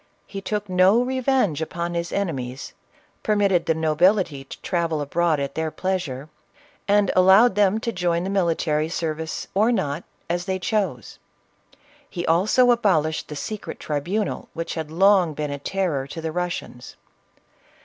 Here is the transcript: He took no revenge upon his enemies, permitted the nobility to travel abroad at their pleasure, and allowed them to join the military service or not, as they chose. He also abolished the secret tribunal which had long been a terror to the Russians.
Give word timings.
He 0.25 0.41
took 0.41 0.67
no 0.67 1.03
revenge 1.03 1.61
upon 1.61 1.93
his 1.93 2.11
enemies, 2.11 2.73
permitted 3.21 3.67
the 3.67 3.75
nobility 3.75 4.43
to 4.43 4.59
travel 4.63 4.99
abroad 4.99 5.39
at 5.39 5.53
their 5.53 5.69
pleasure, 5.69 6.27
and 6.87 7.11
allowed 7.15 7.53
them 7.53 7.79
to 7.81 7.91
join 7.91 8.23
the 8.23 8.31
military 8.31 8.89
service 8.89 9.47
or 9.53 9.71
not, 9.71 10.03
as 10.27 10.45
they 10.45 10.57
chose. 10.57 11.19
He 12.09 12.25
also 12.25 12.71
abolished 12.71 13.27
the 13.27 13.35
secret 13.35 13.79
tribunal 13.79 14.49
which 14.55 14.73
had 14.73 14.89
long 14.89 15.35
been 15.35 15.51
a 15.51 15.59
terror 15.59 16.07
to 16.07 16.19
the 16.19 16.31
Russians. 16.31 16.95